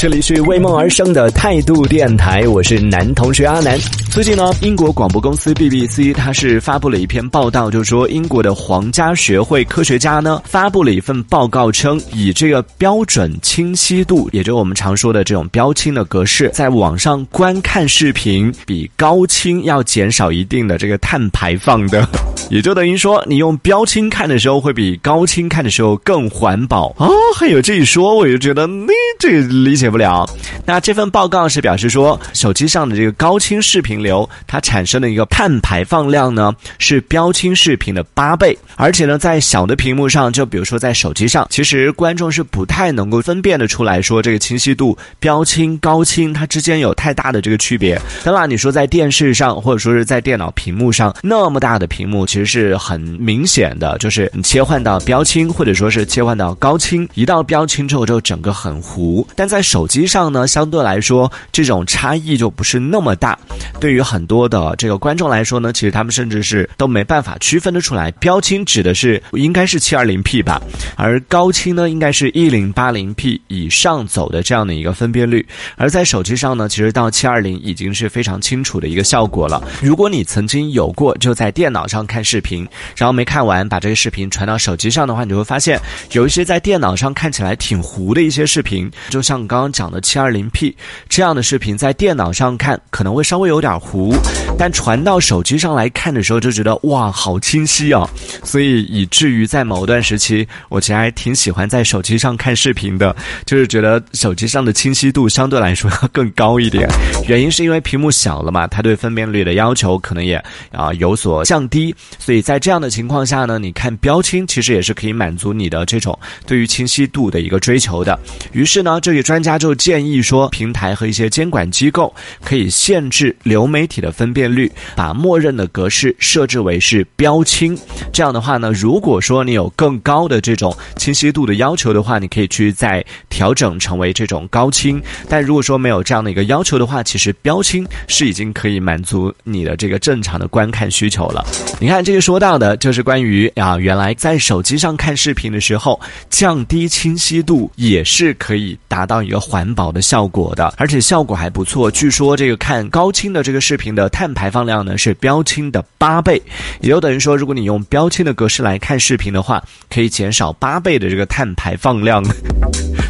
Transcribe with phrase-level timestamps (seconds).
[0.00, 3.78] 这里是为梦而生的态度电台，我是男同学阿南。
[4.10, 22.08] 最近呢，英国广播公司 BBC 它是发布了一篇报道，就说英国的皇家学会科学家呢发布了一份报告称，以这个标准清晰度，也就是我们常说的这种标清的格式，在网上观看视频比高清要减少一定的这个碳排放的，
[22.50, 27.08] 也就等于说，你用标清看的时候会比高清看的时候更环保啊！
[27.36, 30.28] 还有这一说，我就觉得那这理解不了。
[30.66, 48.00] 那这份报告是表示说，手机上的这个高清视频流，它产生的一个碳排放量呢是标清视频的八倍，而且呢，在小的屏幕上，就比如说在手机上，其实观众是不太能够分辨的出来说这个清晰度标清高清它之间有太大的这个区别。
[48.24, 59.26] 当然，你说在电视上或者说是在电脑屏幕上那么大的屏幕，其实是很明显的，就是你切换到标清或者说是切换到高清，一到标清之后就整个很糊。
[59.34, 63.38] 但在手机上呢，相对来说这种差异就不是那么大。
[63.80, 70.60] 对于很多的这个观众来说呢，其实他们甚至是都没办法区分得出来，标清指的是应该是七二零 P 吧，
[70.96, 75.44] 而高清呢应该是一零八零 P 以上走的这样的一个分辨率。
[75.76, 79.62] 而在手机上呢，其实到七二零已经是非常清楚的一个效果了。
[79.82, 85.80] 如果你曾经有过就在电脑上看视频，然后没看完把这个视频传到手机上的话，你就会发现
[86.12, 90.76] 有一些在电脑上看起来挺糊的一些视频，就像刚刚讲的七二零 P
[91.08, 94.12] 这样的视频，在电脑上看可能会稍微有点糊，
[94.60, 98.06] 但传到手机上来看的时候就觉得哇，好清晰啊！
[98.44, 106.86] 所以以至于在某段时期，我其实还挺喜欢在手机上看视频的，就是觉得手机上的清晰度相对来说要更高一点。
[107.26, 110.36] 原因是因为屏幕小了嘛，它对分辨率的要求可能也
[110.72, 118.20] 啊有所降低，所以在这样的情况下呢，你看标清其实也是可以满足你的这种对于清晰度的一个追求的。
[118.52, 122.14] 于是呢，这位专家就建议说，平台和一些监管机构
[122.44, 127.78] 可以限制流媒体的分辨率，把默认的格式设置为是标清。
[128.12, 133.04] 这样的话呢，如果说你有更高的这种清晰度的要求的话，你可以去在
[133.40, 135.02] 调整成为这种高清。
[135.26, 141.42] 但如果说没有这样的一个要求的话，其实标清是已经可以满足你的这个正常的观看需求了。
[141.80, 151.90] 你看这个说到的就是关于啊，原来在手机上看视频的时候，降低清晰度也是可以达到一个环保的效果的，而且效果还不错。
[151.90, 156.42] 据说这个看高清的这个视频的碳排放量呢是标清的八倍，
[156.82, 162.22] 也就等于说，如果你用标清的格式来看视频的话，可以减少八倍的这个碳排放量。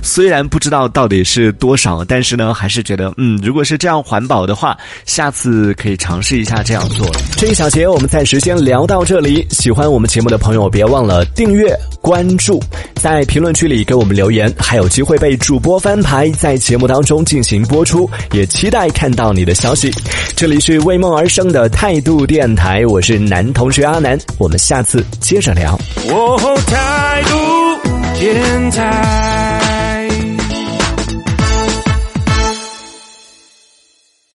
[0.02, 7.06] 虽然不知道到底是多少，但是呢，还是觉得嗯，如果是这样环保的话，下次可以尝试一下这样做。
[7.36, 9.46] 这一小节我们暂时先聊到这里。
[9.50, 12.62] 喜欢我们节目的朋友，别忘了订阅、关注，
[12.96, 18.08] 在评论区里给我们留言，还有机会被主播翻牌，在节目当中进行播出。
[18.32, 19.92] 也期待看到你的消息。
[20.36, 25.78] 这里是为梦而生的态度电台，我是男同学阿南，我们下次接着聊。
[26.08, 29.29] 哦，态度电台。